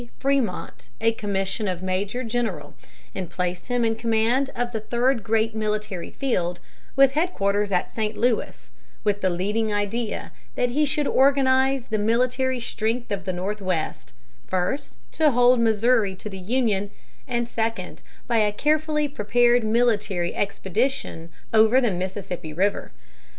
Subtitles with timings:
[0.19, 2.73] Frémont a commission of major general,
[3.13, 6.59] and placed him in command of the third great military field,
[6.95, 8.17] with headquarters at St.
[8.17, 8.71] Louis,
[9.03, 14.15] with the leading idea that he should organize the military strength of the Northwest,
[14.47, 16.89] first, to hold Missouri to the Union,
[17.27, 22.91] and, second, by a carefully prepared military expedition open the Mississippi River.